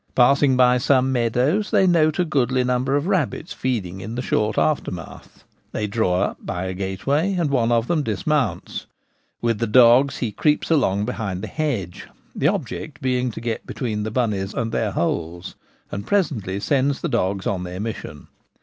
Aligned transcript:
Passing 0.15 0.57
by 0.57 0.79
some 0.79 1.11
meadows, 1.11 1.69
they 1.69 1.85
note 1.85 2.17
a 2.17 2.25
goodly 2.25 2.63
num 2.63 2.85
ber 2.85 2.95
of 2.95 3.05
rabbits 3.05 3.53
feeding 3.53 4.01
in 4.01 4.15
the 4.15 4.23
short 4.23 4.57
aftermath. 4.57 5.43
They 5.73 5.85
draw 5.85 6.21
up 6.23 6.43
by 6.43 6.65
a 6.65 6.73
gateway, 6.73 7.35
and 7.35 7.51
one 7.51 7.71
of 7.71 7.85
them 7.85 8.01
dismounts. 8.01 8.87
With 9.43 9.59
the 9.59 9.67
dogs 9.67 10.17
he 10.17 10.31
creeps 10.31 10.71
along 10.71 11.05
behind 11.05 11.43
the 11.43 11.47
hedge 11.47 12.07
(the 12.35 12.47
object 12.47 12.99
being 12.99 13.29
to 13.29 13.41
get 13.41 13.67
between 13.67 14.01
the 14.01 14.09
bunnies 14.09 14.55
and 14.55 14.71
their 14.71 14.89
holes), 14.89 15.53
and 15.91 16.03
presently 16.07 16.59
sends 16.59 17.01
the 17.01 17.07
dogs 17.07 17.45
on 17.45 17.61
their 17.63 17.79
mission. 17.79 18.27